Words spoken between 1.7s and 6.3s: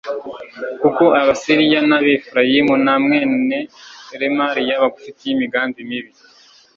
n'abefurayimu na mwene remaliya bagufitiye imigambi mibi